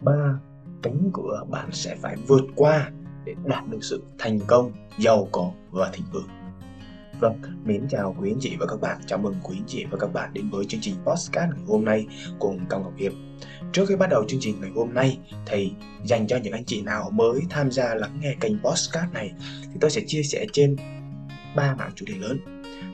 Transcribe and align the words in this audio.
ba 0.00 0.38
cánh 0.82 1.10
cửa 1.14 1.44
bạn 1.50 1.68
sẽ 1.72 1.96
phải 1.96 2.16
vượt 2.26 2.44
qua 2.56 2.90
để 3.24 3.34
đạt 3.44 3.68
được 3.68 3.84
sự 3.84 4.02
thành 4.18 4.38
công 4.46 4.72
giàu 4.98 5.28
có 5.32 5.50
và 5.70 5.90
thịnh 5.92 6.06
vượng 6.12 6.28
Vâng, 7.20 7.42
mến 7.64 7.88
chào 7.88 8.16
quý 8.20 8.30
anh 8.30 8.38
chị 8.40 8.56
và 8.60 8.66
các 8.66 8.80
bạn. 8.80 9.00
Chào 9.06 9.18
mừng 9.18 9.34
quý 9.42 9.56
anh 9.58 9.64
chị 9.66 9.84
và 9.90 9.98
các 10.00 10.12
bạn 10.12 10.30
đến 10.34 10.50
với 10.50 10.64
chương 10.64 10.80
trình 10.80 10.94
podcast 11.04 11.50
ngày 11.50 11.64
hôm 11.66 11.84
nay 11.84 12.06
cùng 12.38 12.60
Cao 12.70 12.80
Ngọc 12.80 12.92
Hiệp. 12.96 13.12
Trước 13.72 13.84
khi 13.88 13.96
bắt 13.96 14.10
đầu 14.10 14.24
chương 14.28 14.40
trình 14.40 14.60
ngày 14.60 14.70
hôm 14.74 14.94
nay 14.94 15.18
thì 15.46 15.72
dành 16.04 16.26
cho 16.26 16.36
những 16.36 16.52
anh 16.52 16.64
chị 16.64 16.82
nào 16.82 17.10
mới 17.10 17.40
tham 17.50 17.70
gia 17.70 17.94
lắng 17.94 18.18
nghe 18.20 18.34
kênh 18.40 18.58
podcast 18.58 19.12
này 19.12 19.32
thì 19.62 19.78
tôi 19.80 19.90
sẽ 19.90 20.00
chia 20.06 20.22
sẻ 20.22 20.46
trên 20.52 20.76
ba 21.56 21.74
mảng 21.74 21.90
chủ 21.94 22.06
đề 22.08 22.14
lớn. 22.14 22.38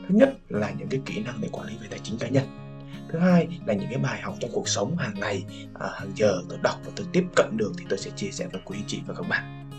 Thứ 0.08 0.14
nhất 0.14 0.36
là 0.48 0.70
những 0.78 0.88
cái 0.88 1.00
kỹ 1.06 1.22
năng 1.24 1.40
để 1.40 1.48
quản 1.52 1.66
lý 1.66 1.74
về 1.80 1.86
tài 1.90 2.00
chính 2.02 2.18
cá 2.18 2.28
nhân. 2.28 2.65
Thứ 3.08 3.18
hai 3.18 3.48
là 3.66 3.74
những 3.74 3.88
cái 3.90 3.98
bài 3.98 4.20
học 4.20 4.34
trong 4.40 4.50
cuộc 4.54 4.68
sống 4.68 4.96
hàng 4.96 5.14
ngày, 5.20 5.44
à, 5.74 5.88
hàng 5.94 6.12
giờ 6.14 6.42
tôi 6.48 6.58
đọc 6.62 6.80
và 6.84 6.92
tôi 6.96 7.06
tiếp 7.12 7.24
cận 7.36 7.56
được 7.56 7.72
thì 7.78 7.84
tôi 7.88 7.98
sẽ 7.98 8.10
chia 8.16 8.30
sẻ 8.30 8.46
với 8.52 8.60
quý 8.64 8.78
anh 8.78 8.86
chị 8.86 9.00
và 9.06 9.14
các 9.14 9.28
bạn. 9.28 9.70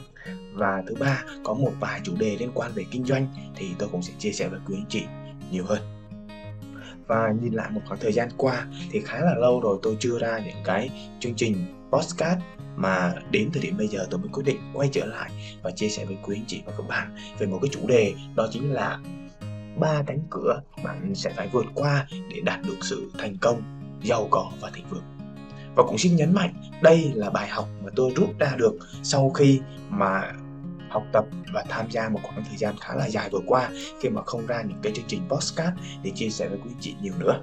Và 0.54 0.84
thứ 0.88 0.95
ba 0.99 1.23
có 1.44 1.54
một 1.54 1.71
vài 1.80 2.02
chủ 2.04 2.16
đề 2.20 2.38
liên 2.40 2.52
quan 2.54 2.71
về 2.76 2.85
kinh 2.91 3.05
doanh 3.05 3.27
thì 3.55 3.68
tôi 3.80 3.90
cũng 3.91 4.02
sẽ 4.02 4.13
chia 4.20 4.32
sẻ 4.32 4.48
với 4.48 4.59
quý 4.68 4.76
anh 4.77 4.85
chị 4.90 5.04
nhiều 5.52 5.66
hơn. 5.66 5.80
Và 7.08 7.34
nhìn 7.41 7.54
lại 7.54 7.70
một 7.71 7.82
khoảng 7.88 7.99
thời 7.99 8.13
gian 8.13 8.30
qua 8.38 8.68
thì 8.91 9.02
khá 9.05 9.20
là 9.20 9.35
lâu 9.35 9.62
rồi 9.62 9.80
tôi 9.82 9.98
chưa 9.99 10.20
ra 10.20 10.40
những 10.40 10.63
cái 10.63 10.90
chương 11.20 11.34
trình 11.35 11.55
podcast 11.91 12.40
mà 12.76 13.13
đến 13.32 13.49
thời 13.54 13.63
điểm 13.63 13.77
bây 13.77 13.88
giờ 13.88 14.07
tôi 14.09 14.20
mới 14.20 14.30
quyết 14.34 14.44
định 14.46 14.59
quay 14.73 14.90
trở 14.91 15.05
lại 15.05 15.32
và 15.63 15.71
chia 15.71 15.90
sẻ 15.90 16.05
với 16.05 16.18
quý 16.23 16.35
anh 16.35 16.46
chị 16.48 16.62
và 16.66 16.73
các 16.77 16.88
bạn 16.88 17.16
về 17.40 17.48
một 17.48 17.59
cái 17.62 17.70
chủ 17.73 17.88
đề 17.88 18.13
đó 18.35 18.48
chính 18.52 18.73
là 18.73 18.99
ba 19.80 20.04
cánh 20.08 20.20
cửa 20.30 20.62
bạn 20.84 21.16
sẽ 21.16 21.30
phải 21.36 21.49
vượt 21.52 21.66
qua 21.76 22.08
để 22.12 22.41
đạt 22.44 22.59
được 22.68 22.77
sự 22.81 23.12
thành 23.18 23.38
công 23.41 23.62
giàu 24.04 24.27
có 24.31 24.52
và 24.62 24.72
thịnh 24.73 24.85
vượng. 24.90 25.04
Và 25.76 25.84
cũng 25.84 25.98
xin 25.98 26.16
nhấn 26.16 26.34
mạnh 26.34 26.54
đây 26.81 27.12
là 27.16 27.30
bài 27.30 27.48
học 27.48 27.68
mà 27.84 27.90
tôi 27.95 28.12
rút 28.16 28.40
ra 28.40 28.55
được 28.58 28.73
sau 29.04 29.30
khi 29.30 29.59
mà 29.90 30.34
học 30.90 31.04
tập 31.13 31.26
và 31.54 31.63
tham 31.70 31.91
gia 31.91 32.10
một 32.10 32.20
khoảng 32.24 32.43
thời 32.43 32.57
gian 32.57 32.76
khá 32.82 32.96
là 32.96 33.10
dài 33.10 33.29
vừa 33.32 33.41
qua 33.48 33.70
khi 34.01 34.10
mà 34.10 34.21
không 34.26 34.46
ra 34.46 34.62
những 34.62 34.79
cái 34.84 34.93
chương 34.96 35.05
trình 35.07 35.21
podcast 35.29 35.74
để 36.04 36.12
chia 36.16 36.29
sẻ 36.29 36.48
với 36.48 36.60
quý 36.66 36.71
chị 36.79 36.96
nhiều 37.01 37.13
nữa. 37.20 37.41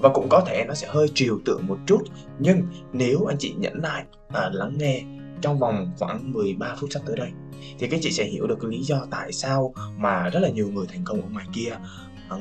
Và 0.00 0.08
cũng 0.08 0.26
có 0.30 0.44
thể 0.46 0.64
nó 0.68 0.74
sẽ 0.74 0.88
hơi 0.90 1.08
trừu 1.14 1.40
tượng 1.44 1.66
một 1.66 1.78
chút 1.86 2.02
nhưng 2.38 2.62
nếu 2.92 3.24
anh 3.24 3.36
chị 3.38 3.54
nhẫn 3.58 3.74
lại 3.82 4.04
à, 4.32 4.50
lắng 4.52 4.74
nghe 4.78 5.02
trong 5.40 5.58
vòng 5.58 5.90
khoảng 5.98 6.32
13 6.32 6.74
phút 6.80 6.90
sắp 6.92 7.02
tới 7.06 7.16
đây 7.16 7.30
thì 7.78 7.88
các 7.88 8.00
chị 8.02 8.10
sẽ 8.10 8.24
hiểu 8.24 8.46
được 8.46 8.64
lý 8.64 8.82
do 8.82 9.06
tại 9.10 9.32
sao 9.32 9.74
mà 9.96 10.28
rất 10.28 10.40
là 10.40 10.48
nhiều 10.48 10.70
người 10.70 10.86
thành 10.86 11.04
công 11.04 11.22
ở 11.22 11.28
ngoài 11.32 11.46
kia 11.52 11.76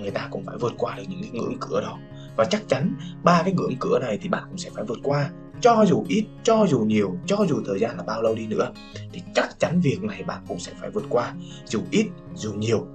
người 0.01 0.11
ta 0.11 0.27
cũng 0.31 0.43
phải 0.43 0.57
vượt 0.57 0.73
qua 0.77 0.95
được 0.97 1.03
những 1.07 1.21
cái 1.21 1.31
ngưỡng 1.31 1.57
cửa 1.59 1.81
đó. 1.81 1.97
Và 2.35 2.45
chắc 2.45 2.61
chắn 2.67 2.93
ba 3.23 3.41
cái 3.43 3.53
ngưỡng 3.53 3.75
cửa 3.79 3.99
này 3.99 4.17
thì 4.21 4.29
bạn 4.29 4.43
cũng 4.49 4.57
sẽ 4.57 4.69
phải 4.69 4.83
vượt 4.83 4.99
qua. 5.03 5.29
Cho 5.61 5.85
dù 5.87 6.05
ít, 6.09 6.25
cho 6.43 6.65
dù 6.69 6.79
nhiều, 6.79 7.15
cho 7.25 7.45
dù 7.49 7.61
thời 7.65 7.79
gian 7.79 7.97
là 7.97 8.03
bao 8.03 8.21
lâu 8.21 8.35
đi 8.35 8.47
nữa, 8.47 8.71
thì 9.11 9.21
chắc 9.35 9.59
chắn 9.59 9.79
việc 9.81 10.03
này 10.03 10.23
bạn 10.23 10.43
cũng 10.47 10.59
sẽ 10.59 10.71
phải 10.79 10.89
vượt 10.89 11.05
qua. 11.09 11.33
Dù 11.65 11.81
ít, 11.91 12.07
dù 12.35 12.53
nhiều. 12.53 12.87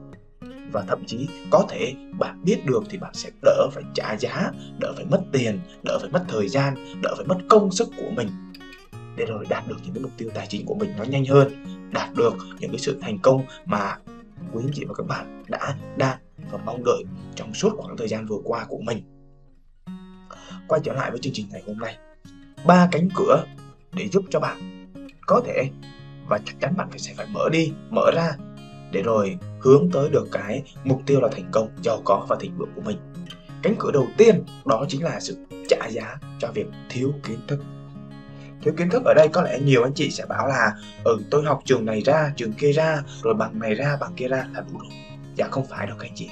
Và 0.73 0.85
thậm 0.89 1.05
chí 1.07 1.29
có 1.51 1.67
thể 1.69 1.95
bạn 2.19 2.45
biết 2.45 2.67
được 2.67 2.85
thì 2.91 2.99
bạn 2.99 3.15
sẽ 3.15 3.31
đỡ 3.43 3.69
phải 3.73 3.85
trả 3.95 4.17
giá, 4.17 4.51
đỡ 4.81 4.93
phải 4.97 5.05
mất 5.05 5.23
tiền, 5.33 5.61
đỡ 5.83 5.99
phải 6.01 6.11
mất 6.11 6.25
thời 6.29 6.49
gian, 6.49 6.75
đỡ 7.03 7.15
phải 7.17 7.27
mất 7.27 7.39
công 7.49 7.73
sức 7.73 7.89
của 7.97 8.11
mình 8.17 8.29
để 9.17 9.27
rồi 9.27 9.47
đạt 9.49 9.69
được 9.69 9.77
những 9.85 9.95
cái 9.95 10.03
mục 10.03 10.13
tiêu 10.17 10.31
tài 10.35 10.47
chính 10.47 10.67
của 10.67 10.75
mình 10.75 10.91
nó 10.99 11.05
nhanh 11.05 11.25
hơn, 11.25 11.65
đạt 11.93 12.09
được 12.17 12.35
những 12.59 12.71
cái 12.71 12.79
sự 12.79 12.99
thành 13.01 13.19
công 13.19 13.43
mà 13.65 13.99
quý 14.53 14.65
anh 14.65 14.73
chị 14.75 14.85
và 14.85 14.95
các 14.95 15.07
bạn 15.07 15.43
đã, 15.49 15.77
đang 15.97 16.19
và 16.51 16.59
mong 16.65 16.85
đợi 16.85 17.05
trong 17.35 17.55
suốt 17.55 17.73
khoảng 17.77 17.97
thời 17.97 18.09
gian 18.09 18.27
vừa 18.27 18.39
qua 18.45 18.65
của 18.69 18.79
mình. 18.79 19.03
Quay 20.69 20.81
trở 20.85 20.93
lại 20.93 21.11
với 21.11 21.21
chương 21.21 21.33
trình 21.33 21.47
ngày 21.53 21.63
hôm 21.67 21.79
nay. 21.79 21.97
Ba 22.67 22.89
cánh 22.93 23.09
cửa 23.15 23.45
để 23.93 24.09
giúp 24.09 24.25
cho 24.31 24.41
bạn 24.41 24.87
có 25.27 25.41
thể 25.47 25.71
và 26.29 26.39
chắc 26.47 26.55
chắn 26.61 26.75
bạn 26.77 26.91
phải 26.91 26.99
sẽ 26.99 27.15
phải 27.17 27.27
mở 27.33 27.49
đi, 27.53 27.73
mở 27.91 28.11
ra 28.15 28.33
để 28.93 29.03
rồi 29.03 29.39
hướng 29.61 29.91
tới 29.93 30.11
được 30.11 30.29
cái 30.33 30.63
mục 30.85 31.03
tiêu 31.07 31.21
là 31.21 31.29
thành 31.33 31.49
công, 31.53 31.69
giàu 31.83 32.01
có 32.05 32.27
và 32.29 32.37
thịnh 32.41 32.57
vượng 32.59 32.73
của 32.75 32.81
mình. 32.81 32.97
Cánh 33.63 33.75
cửa 33.79 33.91
đầu 33.93 34.07
tiên 34.17 34.45
đó 34.67 34.85
chính 34.89 35.03
là 35.03 35.21
sự 35.21 35.37
trả 35.69 35.87
giá 35.87 36.19
cho 36.39 36.49
việc 36.55 36.67
thiếu 36.89 37.13
kiến 37.25 37.39
thức 37.49 37.61
thiếu 38.65 38.75
kiến 38.77 38.91
thức 38.91 39.03
ở 39.05 39.15
đây, 39.15 39.29
có 39.33 39.43
lẽ 39.43 39.59
nhiều 39.65 39.83
anh 39.83 39.95
chị 39.95 40.11
sẽ 40.11 40.27
bảo 40.27 40.47
là 40.47 40.73
ừ 41.05 41.19
tôi 41.31 41.45
học 41.45 41.61
trường 41.65 41.85
này 41.85 42.01
ra, 42.01 42.33
trường 42.37 42.53
kia 42.53 42.73
ra, 42.73 43.03
rồi 43.23 43.35
bằng 43.35 43.59
này 43.59 43.75
ra, 43.75 43.97
bằng 44.01 44.13
kia 44.17 44.29
ra 44.29 44.49
là 44.55 44.61
đủ 44.61 44.79
rồi. 44.79 44.93
Dạ 45.37 45.49
không 45.51 45.67
phải 45.67 45.87
đâu 45.87 45.97
các 46.01 46.09
anh 46.09 46.15
chị. 46.15 46.29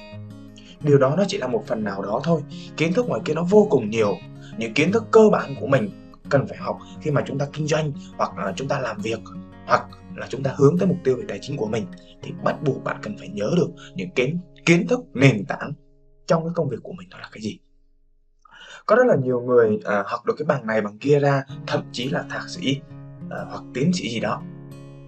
Điều 0.81 0.99
đó 0.99 1.15
nó 1.17 1.25
chỉ 1.29 1.39
là 1.39 1.47
một 1.47 1.65
phần 1.67 1.85
nào 1.85 2.03
đó 2.03 2.21
thôi. 2.25 2.43
Kiến 2.77 2.93
thức 2.93 3.09
ngoài 3.09 3.21
kia 3.25 3.35
nó 3.35 3.45
vô 3.51 3.67
cùng 3.71 3.91
nhiều. 3.91 4.17
Những 4.59 4.75
kiến 4.75 4.93
thức 4.93 5.05
cơ 5.11 5.29
bản 5.33 5.55
của 5.61 5.67
mình 5.67 5.91
cần 6.29 6.47
phải 6.47 6.59
học 6.59 6.79
khi 7.01 7.11
mà 7.11 7.23
chúng 7.27 7.39
ta 7.39 7.47
kinh 7.53 7.67
doanh, 7.67 7.93
hoặc 8.17 8.39
là 8.39 8.53
chúng 8.57 8.69
ta 8.69 8.81
làm 8.81 8.97
việc, 9.01 9.21
hoặc 9.67 9.87
là 10.17 10.27
chúng 10.31 10.43
ta 10.43 10.55
hướng 10.57 10.79
tới 10.79 10.89
mục 10.89 10.99
tiêu 11.05 11.17
về 11.17 11.25
tài 11.29 11.39
chính 11.43 11.57
của 11.57 11.67
mình, 11.67 11.87
thì 12.23 12.33
bắt 12.45 12.63
buộc 12.63 12.85
bạn 12.85 12.97
cần 13.03 13.19
phải 13.19 13.29
nhớ 13.29 13.51
được 13.57 13.69
những 13.95 14.11
kiến 14.11 14.39
kiến 14.67 14.87
thức 14.89 15.01
nền 15.15 15.45
tảng 15.45 15.73
trong 16.27 16.45
cái 16.45 16.53
công 16.55 16.69
việc 16.69 16.77
của 16.83 16.93
mình 16.93 17.09
đó 17.09 17.19
là 17.19 17.29
cái 17.33 17.43
gì 17.43 17.59
có 18.87 18.97
rất 18.97 19.07
là 19.07 19.15
nhiều 19.15 19.41
người 19.41 19.79
à, 19.85 20.03
học 20.07 20.27
được 20.27 20.35
cái 20.39 20.47
bằng 20.47 20.67
này 20.67 20.81
bằng 20.81 20.99
kia 20.99 21.19
ra 21.19 21.45
thậm 21.67 21.81
chí 21.93 22.09
là 22.09 22.25
thạc 22.31 22.49
sĩ 22.49 22.81
à, 23.31 23.39
hoặc 23.51 23.63
tiến 23.75 23.93
sĩ 23.93 24.09
gì 24.09 24.21
đó. 24.21 24.43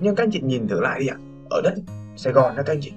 Nhưng 0.00 0.16
các 0.16 0.22
anh 0.22 0.30
chị 0.30 0.40
nhìn 0.40 0.68
thử 0.68 0.80
lại 0.80 1.00
đi 1.00 1.06
ạ. 1.06 1.16
Ở 1.50 1.60
đất 1.64 1.74
Sài 2.16 2.32
Gòn 2.32 2.56
đó 2.56 2.62
các 2.66 2.72
anh 2.72 2.80
chị 2.80 2.92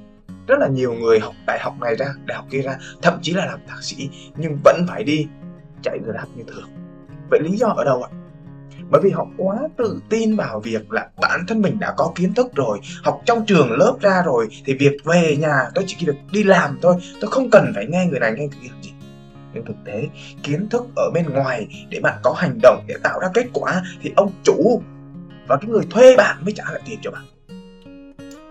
rất 0.47 0.59
là 0.59 0.67
nhiều 0.67 0.93
người 0.93 1.19
học 1.19 1.33
đại 1.47 1.59
học 1.61 1.73
này 1.81 1.95
ra 1.95 2.05
đại 2.25 2.37
học 2.37 2.45
kia 2.49 2.61
ra 2.61 2.77
thậm 3.01 3.19
chí 3.21 3.33
là 3.33 3.45
làm 3.45 3.59
thạc 3.67 3.83
sĩ 3.83 4.09
nhưng 4.37 4.57
vẫn 4.63 4.85
phải 4.87 5.03
đi 5.03 5.27
chạy 5.83 5.99
grab 6.05 6.27
như 6.35 6.43
thường. 6.47 6.69
Vậy 7.29 7.39
lý 7.43 7.57
do 7.57 7.67
ở 7.67 7.83
đâu 7.83 8.03
ạ? 8.03 8.09
Bởi 8.89 9.01
vì 9.01 9.09
họ 9.09 9.27
quá 9.37 9.57
tự 9.77 9.99
tin 10.09 10.35
vào 10.35 10.59
việc 10.59 10.91
là 10.91 11.09
bản 11.21 11.39
thân 11.47 11.61
mình 11.61 11.79
đã 11.79 11.93
có 11.97 12.11
kiến 12.15 12.33
thức 12.33 12.47
rồi 12.55 12.79
học 13.03 13.21
trong 13.25 13.45
trường 13.45 13.71
lớp 13.71 13.97
ra 14.01 14.21
rồi 14.25 14.47
thì 14.65 14.73
việc 14.73 14.97
về 15.05 15.37
nhà 15.39 15.69
tôi 15.75 15.83
chỉ 15.87 16.05
việc 16.05 16.17
đi 16.31 16.43
làm 16.43 16.79
thôi 16.81 16.95
tôi 17.21 17.31
không 17.31 17.49
cần 17.49 17.71
phải 17.75 17.85
nghe 17.89 18.05
người 18.05 18.19
này 18.19 18.31
nghe 18.31 18.47
người 18.47 18.57
kia 18.61 18.69
làm 18.71 18.83
gì 18.83 18.93
trên 19.57 19.65
thực 19.65 19.83
tế 19.85 20.07
kiến 20.43 20.69
thức 20.69 20.85
ở 20.95 21.11
bên 21.13 21.29
ngoài 21.29 21.67
để 21.89 21.99
bạn 21.99 22.19
có 22.23 22.33
hành 22.37 22.59
động 22.61 22.83
để 22.87 22.95
tạo 23.03 23.19
ra 23.19 23.27
kết 23.33 23.45
quả 23.53 23.81
thì 24.01 24.11
ông 24.15 24.31
chủ 24.43 24.81
và 25.47 25.57
cái 25.57 25.69
người 25.69 25.83
thuê 25.89 26.15
bạn 26.15 26.37
mới 26.45 26.53
trả 26.57 26.63
lại 26.71 26.81
tiền 26.85 26.99
cho 27.01 27.11
bạn. 27.11 27.23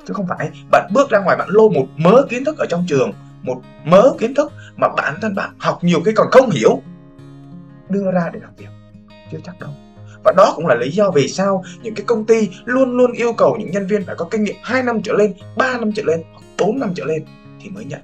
Chứ 0.06 0.14
không 0.14 0.26
phải 0.28 0.50
bạn 0.70 0.90
bước 0.94 1.10
ra 1.10 1.18
ngoài 1.18 1.36
bạn 1.36 1.48
lôi 1.50 1.70
một 1.70 1.86
mớ 1.96 2.22
kiến 2.30 2.44
thức 2.44 2.58
ở 2.58 2.66
trong 2.68 2.84
trường 2.88 3.12
một 3.42 3.62
mớ 3.84 4.10
kiến 4.18 4.34
thức 4.34 4.52
mà 4.76 4.88
bản 4.96 5.14
thân 5.22 5.34
bạn 5.34 5.50
học 5.58 5.78
nhiều 5.82 6.00
cái 6.04 6.14
còn 6.16 6.26
không 6.30 6.50
hiểu 6.50 6.82
đưa 7.88 8.12
ra 8.12 8.30
để 8.32 8.40
làm 8.42 8.50
việc. 8.56 8.68
Chưa 9.32 9.38
chắc 9.44 9.60
đâu. 9.60 9.70
Và 10.24 10.32
đó 10.36 10.52
cũng 10.56 10.66
là 10.66 10.74
lý 10.74 10.90
do 10.90 11.10
vì 11.10 11.28
sao 11.28 11.64
những 11.82 11.94
cái 11.94 12.04
công 12.06 12.24
ty 12.24 12.48
luôn 12.64 12.96
luôn 12.96 13.12
yêu 13.12 13.32
cầu 13.32 13.56
những 13.58 13.70
nhân 13.70 13.86
viên 13.86 14.04
phải 14.04 14.14
có 14.18 14.28
kinh 14.30 14.44
nghiệm 14.44 14.56
2 14.62 14.82
năm 14.82 15.02
trở 15.02 15.12
lên, 15.12 15.34
3 15.56 15.78
năm 15.78 15.92
trở 15.92 16.02
lên 16.02 16.22
hoặc 16.32 16.42
4 16.58 16.80
năm 16.80 16.92
trở 16.94 17.04
lên 17.04 17.24
thì 17.60 17.70
mới 17.70 17.84
nhận. 17.84 18.00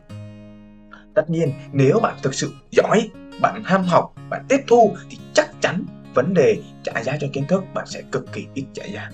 Tất 1.15 1.31
nhiên, 1.31 1.53
nếu 1.73 2.01
bạn 2.03 2.17
thực 2.23 2.35
sự 2.35 2.53
giỏi, 2.71 3.11
bạn 3.41 3.63
ham 3.65 3.85
học, 3.85 4.15
bạn 4.31 4.45
tiếp 4.49 4.61
thu 4.69 4.97
thì 5.11 5.19
chắc 5.35 5.51
chắn 5.61 5.85
vấn 6.15 6.35
đề 6.35 6.63
trả 6.83 7.03
giá 7.03 7.17
cho 7.21 7.27
kiến 7.33 7.45
thức 7.49 7.65
bạn 7.75 7.87
sẽ 7.87 8.03
cực 8.13 8.33
kỳ 8.33 8.47
ít 8.55 8.65
trả 8.73 8.85
giá. 8.85 9.11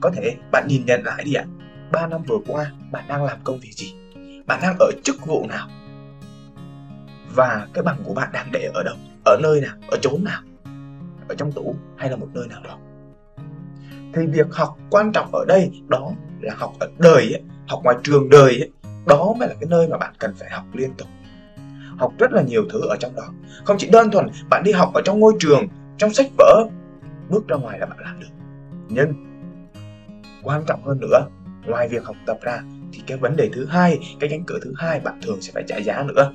Có 0.00 0.10
thể 0.10 0.36
bạn 0.52 0.66
nhìn 0.68 0.86
nhận 0.86 1.02
lại 1.04 1.24
đi 1.24 1.34
ạ. 1.34 1.44
3 1.92 2.06
năm 2.06 2.22
vừa 2.22 2.38
qua, 2.46 2.72
bạn 2.92 3.04
đang 3.08 3.24
làm 3.24 3.38
công 3.44 3.60
việc 3.60 3.72
gì? 3.72 3.94
Bạn 4.46 4.60
đang 4.62 4.76
ở 4.80 4.90
chức 5.04 5.26
vụ 5.26 5.46
nào? 5.48 5.68
Và 7.34 7.66
cái 7.74 7.84
bằng 7.84 7.96
của 8.04 8.14
bạn 8.14 8.28
đang 8.32 8.48
để 8.52 8.70
ở 8.74 8.82
đâu? 8.82 8.96
Ở 9.24 9.38
nơi 9.42 9.60
nào? 9.60 9.76
Ở 9.90 9.98
chốn 10.02 10.24
nào? 10.24 10.42
ở 11.28 11.34
trong 11.34 11.52
tủ 11.52 11.76
hay 11.96 12.10
là 12.10 12.16
một 12.16 12.28
nơi 12.34 12.46
nào 12.48 12.60
đó 12.64 12.78
thì 14.14 14.26
việc 14.26 14.46
học 14.50 14.78
quan 14.90 15.12
trọng 15.12 15.34
ở 15.34 15.44
đây 15.48 15.70
đó 15.88 16.12
là 16.40 16.54
học 16.56 16.72
ở 16.80 16.88
đời 16.98 17.32
ấy, 17.32 17.42
học 17.68 17.80
ngoài 17.84 17.96
trường 18.02 18.28
đời 18.28 18.58
ấy, 18.58 18.70
đó 19.06 19.34
mới 19.38 19.48
là 19.48 19.54
cái 19.60 19.68
nơi 19.70 19.88
mà 19.88 19.98
bạn 19.98 20.14
cần 20.18 20.34
phải 20.38 20.50
học 20.50 20.64
liên 20.72 20.94
tục. 20.98 21.08
Học 21.98 22.12
rất 22.18 22.32
là 22.32 22.42
nhiều 22.42 22.64
thứ 22.70 22.80
ở 22.88 22.96
trong 23.00 23.14
đó. 23.16 23.22
Không 23.64 23.76
chỉ 23.78 23.88
đơn 23.88 24.10
thuần 24.10 24.26
bạn 24.50 24.62
đi 24.64 24.72
học 24.72 24.90
ở 24.94 25.02
trong 25.04 25.20
ngôi 25.20 25.32
trường, 25.38 25.66
trong 25.98 26.12
sách 26.12 26.26
vở, 26.38 26.66
bước 27.28 27.48
ra 27.48 27.56
ngoài 27.56 27.78
là 27.78 27.86
bạn 27.86 27.98
làm 28.00 28.20
được. 28.20 28.26
Nhưng, 28.88 29.12
quan 30.42 30.64
trọng 30.66 30.84
hơn 30.84 31.00
nữa, 31.00 31.26
ngoài 31.66 31.88
việc 31.88 32.04
học 32.04 32.16
tập 32.26 32.38
ra, 32.42 32.62
thì 32.92 33.02
cái 33.06 33.18
vấn 33.18 33.36
đề 33.36 33.50
thứ 33.52 33.66
hai, 33.66 33.98
cái 34.20 34.30
cánh 34.30 34.44
cửa 34.46 34.58
thứ 34.62 34.72
hai 34.76 35.00
bạn 35.00 35.18
thường 35.22 35.40
sẽ 35.40 35.52
phải 35.54 35.64
trả 35.66 35.76
giá 35.76 36.02
nữa. 36.02 36.32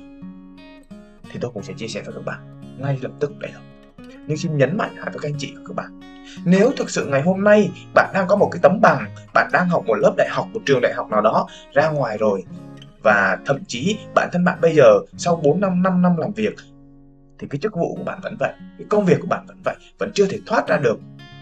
Thì 1.32 1.38
tôi 1.40 1.50
cũng 1.54 1.62
sẽ 1.62 1.74
chia 1.76 1.88
sẻ 1.88 2.02
với 2.02 2.14
các 2.14 2.24
bạn, 2.24 2.60
ngay 2.78 2.98
lập 3.02 3.12
tức 3.20 3.38
đây 3.38 3.50
thôi 3.54 3.62
nhưng 4.30 4.38
xin 4.38 4.56
nhấn 4.56 4.76
mạnh 4.76 4.94
lại 4.96 5.10
với 5.12 5.18
các 5.22 5.28
anh 5.28 5.38
chị 5.38 5.52
và 5.56 5.62
các 5.68 5.76
bạn. 5.76 6.00
Nếu 6.44 6.70
thực 6.76 6.90
sự 6.90 7.06
ngày 7.06 7.22
hôm 7.22 7.44
nay 7.44 7.70
bạn 7.94 8.10
đang 8.14 8.26
có 8.26 8.36
một 8.36 8.48
cái 8.52 8.60
tấm 8.62 8.80
bằng 8.82 9.14
bạn 9.34 9.50
đang 9.52 9.68
học 9.68 9.84
một 9.86 9.94
lớp 9.94 10.14
đại 10.16 10.28
học 10.30 10.46
một 10.52 10.60
trường 10.66 10.80
đại 10.80 10.92
học 10.94 11.10
nào 11.10 11.20
đó 11.20 11.46
ra 11.72 11.90
ngoài 11.90 12.18
rồi 12.18 12.44
và 13.02 13.38
thậm 13.46 13.64
chí 13.68 13.98
bản 14.14 14.28
thân 14.32 14.44
bạn 14.44 14.58
bây 14.60 14.74
giờ 14.74 14.98
sau 15.16 15.36
4 15.36 15.60
năm 15.60 15.82
5 15.82 16.02
năm 16.02 16.16
làm 16.16 16.32
việc 16.32 16.54
thì 17.38 17.46
cái 17.50 17.58
chức 17.58 17.76
vụ 17.76 17.94
của 17.96 18.04
bạn 18.04 18.20
vẫn 18.22 18.36
vậy 18.38 18.52
cái 18.78 18.86
công 18.90 19.04
việc 19.04 19.16
của 19.20 19.26
bạn 19.26 19.44
vẫn 19.46 19.56
vậy 19.64 19.74
vẫn 19.98 20.10
chưa 20.14 20.26
thể 20.26 20.38
thoát 20.46 20.68
ra 20.68 20.76
được 20.76 21.00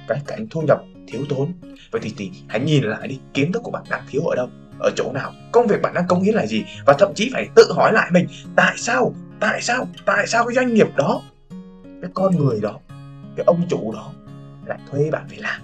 cái 0.08 0.22
cảnh 0.26 0.46
thu 0.50 0.60
nhập 0.60 0.80
thiếu 1.06 1.22
thốn. 1.30 1.52
Vậy 1.90 2.00
thì, 2.04 2.14
thì 2.16 2.30
hãy 2.48 2.60
nhìn 2.60 2.84
lại 2.84 3.08
đi 3.08 3.18
kiến 3.34 3.52
thức 3.52 3.62
của 3.62 3.70
bạn 3.70 3.82
đang 3.90 4.02
thiếu 4.10 4.22
ở 4.22 4.36
đâu 4.36 4.48
ở 4.80 4.90
chỗ 4.96 5.12
nào 5.12 5.32
công 5.52 5.66
việc 5.66 5.82
bạn 5.82 5.94
đang 5.94 6.06
công 6.08 6.22
hiến 6.22 6.34
là 6.34 6.46
gì 6.46 6.64
và 6.86 6.94
thậm 6.98 7.14
chí 7.14 7.30
phải 7.32 7.48
tự 7.54 7.72
hỏi 7.76 7.92
lại 7.92 8.10
mình 8.12 8.26
tại 8.56 8.74
sao 8.76 9.14
tại 9.40 9.62
sao 9.62 9.88
tại 10.04 10.26
sao 10.26 10.44
cái 10.44 10.54
doanh 10.54 10.74
nghiệp 10.74 10.88
đó 10.96 11.22
cái 12.02 12.10
con 12.14 12.36
người 12.36 12.60
đó, 12.60 12.78
cái 13.36 13.44
ông 13.46 13.62
chủ 13.68 13.92
đó 13.92 14.12
lại 14.66 14.78
thuê 14.90 15.10
bạn 15.10 15.24
phải 15.28 15.38
làm. 15.38 15.60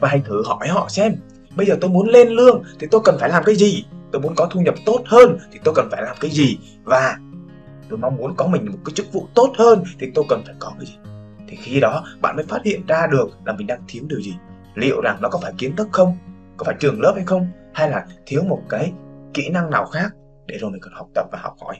Và 0.00 0.08
hãy 0.08 0.22
thử 0.24 0.42
hỏi 0.46 0.68
họ 0.68 0.88
xem, 0.88 1.14
bây 1.56 1.66
giờ 1.66 1.76
tôi 1.80 1.90
muốn 1.90 2.08
lên 2.08 2.28
lương 2.28 2.62
thì 2.78 2.86
tôi 2.90 3.00
cần 3.04 3.16
phải 3.20 3.28
làm 3.28 3.42
cái 3.44 3.54
gì? 3.54 3.84
Tôi 4.12 4.22
muốn 4.22 4.34
có 4.36 4.48
thu 4.50 4.60
nhập 4.60 4.74
tốt 4.86 5.02
hơn 5.06 5.38
thì 5.52 5.58
tôi 5.64 5.74
cần 5.76 5.88
phải 5.90 6.02
làm 6.02 6.16
cái 6.20 6.30
gì? 6.30 6.58
Và 6.84 7.18
tôi 7.88 7.98
mong 7.98 8.16
muốn 8.16 8.34
có 8.36 8.46
mình 8.46 8.66
một 8.66 8.78
cái 8.84 8.92
chức 8.94 9.12
vụ 9.12 9.28
tốt 9.34 9.52
hơn 9.58 9.84
thì 9.98 10.10
tôi 10.14 10.24
cần 10.28 10.42
phải 10.46 10.54
có 10.58 10.72
cái 10.78 10.86
gì? 10.86 10.96
Thì 11.48 11.56
khi 11.56 11.80
đó, 11.80 12.04
bạn 12.20 12.36
mới 12.36 12.44
phát 12.44 12.62
hiện 12.64 12.86
ra 12.86 13.06
được 13.06 13.28
là 13.44 13.52
mình 13.52 13.66
đang 13.66 13.80
thiếu 13.88 14.04
điều 14.08 14.20
gì. 14.20 14.34
Liệu 14.74 15.00
rằng 15.00 15.18
nó 15.20 15.28
có 15.28 15.38
phải 15.42 15.52
kiến 15.58 15.76
thức 15.76 15.88
không? 15.92 16.18
Có 16.56 16.64
phải 16.64 16.74
trường 16.80 17.00
lớp 17.00 17.12
hay 17.16 17.24
không? 17.24 17.46
Hay 17.74 17.90
là 17.90 18.06
thiếu 18.26 18.42
một 18.42 18.62
cái 18.68 18.92
kỹ 19.34 19.48
năng 19.48 19.70
nào 19.70 19.86
khác 19.86 20.12
để 20.46 20.58
rồi 20.58 20.70
mình 20.70 20.80
cần 20.80 20.92
học 20.92 21.06
tập 21.14 21.26
và 21.32 21.38
học 21.42 21.56
hỏi? 21.60 21.76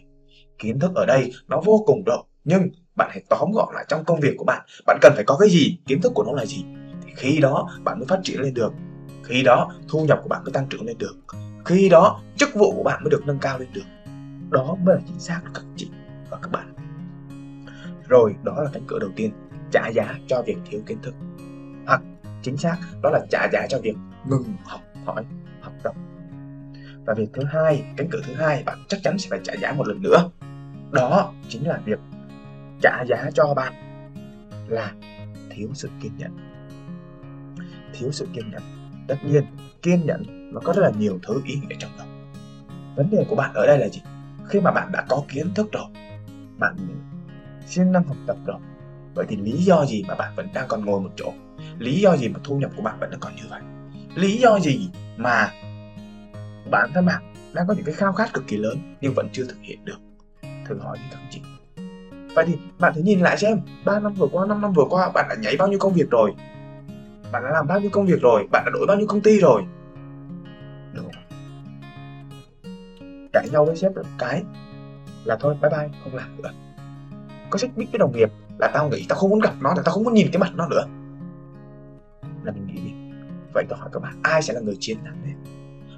Kiến 0.58 0.78
thức 0.78 0.94
ở 0.94 1.06
đây 1.06 1.32
nó 1.48 1.60
vô 1.64 1.82
cùng 1.86 2.04
rộng, 2.06 2.26
nhưng 2.44 2.68
bạn 2.96 3.08
hãy 3.12 3.22
tóm 3.28 3.52
gọn 3.52 3.74
lại 3.74 3.84
trong 3.88 4.04
công 4.04 4.20
việc 4.20 4.34
của 4.38 4.44
bạn. 4.44 4.66
Bạn 4.86 4.98
cần 5.00 5.12
phải 5.14 5.24
có 5.24 5.36
cái 5.40 5.48
gì, 5.48 5.78
kiến 5.86 6.00
thức 6.00 6.12
của 6.14 6.24
nó 6.24 6.32
là 6.32 6.46
gì? 6.46 6.64
Thì 7.04 7.12
khi 7.16 7.38
đó 7.40 7.70
bạn 7.84 7.98
mới 7.98 8.06
phát 8.08 8.20
triển 8.22 8.40
lên 8.40 8.54
được. 8.54 8.72
Khi 9.24 9.42
đó 9.42 9.72
thu 9.88 10.04
nhập 10.04 10.20
của 10.22 10.28
bạn 10.28 10.44
mới 10.44 10.52
tăng 10.52 10.66
trưởng 10.68 10.86
lên 10.86 10.98
được. 10.98 11.16
Khi 11.64 11.88
đó 11.88 12.20
chức 12.36 12.54
vụ 12.54 12.72
của 12.76 12.82
bạn 12.82 13.04
mới 13.04 13.10
được 13.10 13.22
nâng 13.26 13.38
cao 13.38 13.58
lên 13.58 13.68
được. 13.72 13.82
Đó 14.50 14.76
mới 14.82 14.94
là 14.96 15.00
chính 15.06 15.20
xác 15.20 15.40
của 15.44 15.50
các 15.54 15.64
chị 15.76 15.90
và 16.30 16.38
các 16.42 16.52
bạn. 16.52 16.72
Rồi, 18.08 18.34
đó 18.42 18.62
là 18.62 18.70
cánh 18.72 18.82
cửa 18.86 18.98
đầu 18.98 19.10
tiên, 19.16 19.32
trả 19.72 19.88
giá 19.88 20.14
cho 20.26 20.42
việc 20.46 20.56
thiếu 20.70 20.80
kiến 20.86 20.98
thức. 21.02 21.14
Hoặc, 21.86 22.00
chính 22.42 22.56
xác, 22.56 22.76
đó 23.02 23.10
là 23.10 23.20
trả 23.30 23.48
giá 23.52 23.66
cho 23.68 23.78
việc 23.82 23.96
ngừng 24.26 24.44
học, 24.64 24.80
hỏi, 25.04 25.24
học 25.60 25.72
tập. 25.82 25.94
Và 27.06 27.14
việc 27.14 27.28
thứ 27.34 27.42
hai, 27.44 27.84
cánh 27.96 28.08
cửa 28.10 28.20
thứ 28.26 28.34
hai, 28.34 28.62
bạn 28.66 28.78
chắc 28.88 29.00
chắn 29.02 29.18
sẽ 29.18 29.26
phải 29.30 29.40
trả 29.44 29.52
giá 29.62 29.72
một 29.72 29.88
lần 29.88 30.02
nữa. 30.02 30.30
Đó 30.92 31.32
chính 31.48 31.68
là 31.68 31.80
việc 31.84 31.98
trả 32.82 33.04
giá 33.08 33.30
cho 33.34 33.54
bạn 33.54 33.72
là 34.68 34.92
thiếu 35.50 35.68
sự 35.74 35.90
kiên 36.02 36.12
nhẫn. 36.16 36.36
Thiếu 37.92 38.12
sự 38.12 38.26
kiên 38.34 38.50
nhẫn. 38.50 38.62
Tất 39.08 39.16
nhiên, 39.24 39.44
kiên 39.82 40.06
nhẫn 40.06 40.50
nó 40.52 40.60
có 40.64 40.72
rất 40.72 40.82
là 40.82 40.90
nhiều 40.98 41.18
thứ 41.26 41.42
ý 41.44 41.54
nghĩa 41.54 41.76
trong 41.78 41.90
đó. 41.98 42.04
Vấn 42.96 43.10
đề 43.10 43.24
của 43.28 43.36
bạn 43.36 43.50
ở 43.54 43.66
đây 43.66 43.78
là 43.78 43.88
gì? 43.88 44.02
Khi 44.48 44.60
mà 44.60 44.70
bạn 44.70 44.92
đã 44.92 45.04
có 45.08 45.22
kiến 45.28 45.54
thức 45.54 45.72
rồi, 45.72 45.84
bạn 46.58 46.76
siêng 47.66 47.92
năng 47.92 48.04
học 48.04 48.16
tập 48.26 48.36
rồi, 48.46 48.56
vậy 49.14 49.26
thì 49.28 49.36
lý 49.36 49.52
do 49.52 49.84
gì 49.84 50.04
mà 50.08 50.14
bạn 50.14 50.32
vẫn 50.36 50.48
đang 50.54 50.68
còn 50.68 50.84
ngồi 50.84 51.00
một 51.00 51.10
chỗ? 51.16 51.32
Lý 51.78 52.00
do 52.00 52.16
gì 52.16 52.28
mà 52.28 52.40
thu 52.44 52.58
nhập 52.58 52.70
của 52.76 52.82
bạn 52.82 53.00
vẫn 53.00 53.10
đang 53.10 53.20
còn 53.20 53.36
như 53.36 53.42
vậy? 53.50 53.62
Lý 54.14 54.36
do 54.36 54.58
gì 54.58 54.90
mà 55.16 55.50
bản 56.70 56.90
thân 56.94 57.06
bạn 57.06 57.34
đang 57.54 57.66
có 57.66 57.74
những 57.74 57.84
cái 57.84 57.94
khao 57.94 58.12
khát 58.12 58.32
cực 58.32 58.44
kỳ 58.46 58.56
lớn 58.56 58.96
nhưng 59.00 59.14
vẫn 59.14 59.28
chưa 59.32 59.44
thực 59.44 59.58
hiện 59.62 59.84
được? 59.84 59.98
Thử 60.42 60.78
hỏi 60.78 60.98
những 61.00 61.08
các 61.10 61.20
chị 61.30 61.40
vậy 62.36 62.44
thì 62.48 62.58
bạn 62.78 62.94
thử 62.94 63.00
nhìn 63.00 63.20
lại 63.20 63.36
xem 63.36 63.60
3 63.84 64.00
năm 64.00 64.14
vừa 64.14 64.26
qua 64.32 64.46
5 64.46 64.60
năm 64.60 64.72
vừa 64.72 64.84
qua 64.90 65.10
bạn 65.10 65.26
đã 65.28 65.34
nhảy 65.34 65.56
bao 65.56 65.68
nhiêu 65.68 65.78
công 65.78 65.92
việc 65.92 66.10
rồi? 66.10 66.32
Bạn 67.32 67.42
đã 67.44 67.50
làm 67.50 67.66
bao 67.66 67.80
nhiêu 67.80 67.90
công 67.92 68.06
việc 68.06 68.20
rồi? 68.22 68.46
Bạn 68.52 68.62
đã 68.66 68.70
đổi 68.74 68.86
bao 68.86 68.96
nhiêu 68.96 69.06
công 69.06 69.20
ty 69.20 69.38
rồi? 69.38 69.62
Được 70.92 71.02
cãi 73.32 73.48
nhau 73.52 73.64
với 73.64 73.76
sếp 73.76 73.94
được 73.94 74.06
cái 74.18 74.42
là 75.24 75.36
thôi, 75.40 75.56
bye 75.62 75.70
bye, 75.70 75.88
không 76.04 76.14
làm 76.14 76.42
nữa. 76.42 76.50
Có 77.50 77.58
xích 77.58 77.76
biết 77.76 77.86
với 77.92 77.98
đồng 77.98 78.12
nghiệp 78.12 78.30
là 78.58 78.70
tao 78.74 78.88
nghĩ 78.88 79.06
tao 79.08 79.18
không 79.18 79.30
muốn 79.30 79.40
gặp 79.40 79.54
nó 79.60 79.74
là 79.76 79.82
tao 79.84 79.94
không 79.94 80.04
muốn 80.04 80.14
nhìn 80.14 80.28
cái 80.32 80.40
mặt 80.40 80.52
nó 80.54 80.68
nữa. 80.68 80.84
Là 82.44 82.52
mình 82.52 82.66
nghĩ 82.66 82.92
vậy 83.52 83.64
tôi 83.68 83.78
hỏi 83.78 83.88
các 83.92 84.02
bạn, 84.02 84.20
ai 84.22 84.42
sẽ 84.42 84.54
là 84.54 84.60
người 84.60 84.76
chiến 84.80 84.98
thắng 85.04 85.16
đấy 85.24 85.34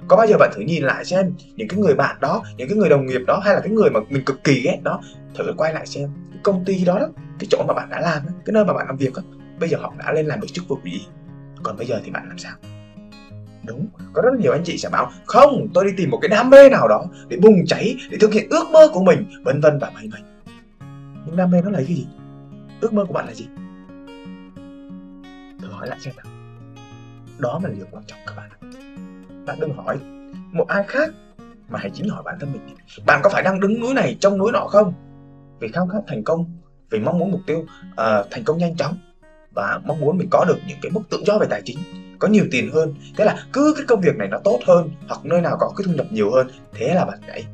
có 0.09 0.15
bao 0.15 0.27
giờ 0.27 0.37
bạn 0.39 0.51
thử 0.55 0.61
nhìn 0.61 0.83
lại 0.83 1.05
xem 1.05 1.33
những 1.55 1.67
cái 1.67 1.79
người 1.79 1.95
bạn 1.95 2.17
đó, 2.21 2.43
những 2.57 2.69
cái 2.69 2.77
người 2.77 2.89
đồng 2.89 3.05
nghiệp 3.05 3.21
đó 3.27 3.41
hay 3.43 3.55
là 3.55 3.61
cái 3.61 3.71
người 3.71 3.89
mà 3.89 3.99
mình 4.09 4.25
cực 4.25 4.43
kỳ 4.43 4.61
ghét 4.61 4.79
đó, 4.83 5.01
thử 5.35 5.53
quay 5.57 5.73
lại 5.73 5.85
xem 5.85 6.09
công 6.43 6.65
ty 6.65 6.85
đó 6.85 6.99
đó 6.99 7.07
cái 7.39 7.47
chỗ 7.49 7.63
mà 7.67 7.73
bạn 7.73 7.89
đã 7.89 7.99
làm 8.01 8.23
cái 8.45 8.53
nơi 8.53 8.65
mà 8.65 8.73
bạn 8.73 8.87
làm 8.87 8.97
việc 8.97 9.13
đó, 9.15 9.21
bây 9.59 9.69
giờ 9.69 9.77
họ 9.81 9.93
đã 9.97 10.11
lên 10.11 10.25
làm 10.25 10.41
được 10.41 10.47
chức 10.53 10.67
vụ 10.67 10.77
gì 10.83 11.07
còn 11.63 11.77
bây 11.77 11.87
giờ 11.87 12.01
thì 12.05 12.11
bạn 12.11 12.27
làm 12.27 12.37
sao? 12.37 12.53
Đúng 13.65 13.87
có 14.13 14.21
rất 14.21 14.39
nhiều 14.39 14.51
anh 14.51 14.63
chị 14.65 14.77
sẽ 14.77 14.89
bảo 14.89 15.11
không 15.25 15.67
tôi 15.73 15.85
đi 15.85 15.91
tìm 15.97 16.09
một 16.09 16.19
cái 16.21 16.29
đam 16.29 16.49
mê 16.49 16.69
nào 16.69 16.87
đó 16.87 17.05
để 17.27 17.37
bùng 17.41 17.65
cháy 17.67 17.95
để 18.09 18.17
thực 18.21 18.33
hiện 18.33 18.47
ước 18.49 18.67
mơ 18.71 18.87
của 18.93 19.03
mình 19.03 19.25
vân 19.43 19.61
vân 19.61 19.79
và 19.79 19.91
mây 19.95 20.09
mây 20.11 20.21
nhưng 21.25 21.35
đam 21.35 21.51
mê 21.51 21.61
nó 21.61 21.69
là 21.69 21.77
cái 21.77 21.95
gì? 21.95 22.07
Ước 22.81 22.93
mơ 22.93 23.05
của 23.05 23.13
bạn 23.13 23.25
là 23.25 23.33
gì? 23.33 23.47
Thử 25.61 25.67
hỏi 25.71 25.87
lại 25.87 25.99
xem 25.99 26.13
nào. 26.17 26.33
Đó 27.37 27.59
là 27.63 27.69
điều 27.69 27.85
quan 27.91 28.03
trọng 28.07 28.19
các 28.25 28.33
bạn 28.37 28.49
bạn 29.45 29.59
đừng 29.59 29.73
hỏi 29.73 29.97
một 30.51 30.67
ai 30.67 30.83
khác 30.87 31.09
mà 31.69 31.79
hãy 31.79 31.91
chính 31.93 32.09
hỏi 32.09 32.23
bản 32.25 32.35
thân 32.39 32.53
mình. 32.53 32.61
Bạn 33.05 33.19
có 33.23 33.29
phải 33.29 33.43
đang 33.43 33.59
đứng 33.59 33.79
núi 33.79 33.93
này 33.93 34.17
trong 34.19 34.37
núi 34.37 34.51
nọ 34.51 34.67
không? 34.67 34.93
Vì 35.59 35.67
khao 35.67 35.87
khát 35.87 35.99
thành 36.07 36.23
công 36.23 36.45
vì 36.89 36.99
mong 36.99 37.19
muốn 37.19 37.31
mục 37.31 37.41
tiêu 37.45 37.59
uh, 37.59 38.27
thành 38.31 38.43
công 38.43 38.57
nhanh 38.57 38.75
chóng 38.75 38.97
và 39.55 39.79
mong 39.85 39.99
muốn 39.99 40.17
mình 40.17 40.27
có 40.31 40.45
được 40.47 40.57
những 40.67 40.77
cái 40.81 40.91
mức 40.91 41.01
tự 41.09 41.23
do 41.25 41.37
về 41.37 41.47
tài 41.49 41.61
chính 41.65 41.77
có 42.19 42.27
nhiều 42.27 42.45
tiền 42.51 42.71
hơn. 42.71 42.93
Thế 43.17 43.25
là 43.25 43.45
cứ 43.53 43.73
cái 43.77 43.85
công 43.87 44.01
việc 44.01 44.15
này 44.15 44.27
nó 44.27 44.37
tốt 44.43 44.59
hơn 44.67 44.91
hoặc 45.07 45.25
nơi 45.25 45.41
nào 45.41 45.57
có 45.59 45.73
cái 45.77 45.85
thu 45.87 45.93
nhập 45.93 46.05
nhiều 46.11 46.31
hơn 46.31 46.47
thế 46.73 46.93
là 46.93 47.05
bạn 47.05 47.19
nhảy 47.27 47.45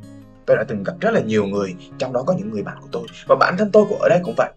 tôi 0.46 0.57
đã 0.57 0.63
từng 0.68 0.84
gặp 0.84 0.94
rất 1.00 1.12
là 1.12 1.19
nhiều 1.19 1.46
người 1.46 1.75
trong 1.98 2.13
đó 2.13 2.24
có 2.28 2.34
những 2.38 2.52
người 2.52 2.63
bạn 2.63 2.78
của 2.81 2.88
tôi. 2.92 3.07
Và 3.28 3.36
bản 3.36 3.56
thân 3.57 3.72
tôi 3.72 3.86
của 3.90 3.96
ở 3.96 4.10
đây 4.10 4.19
cũng 4.24 4.36
vậy. 4.38 4.51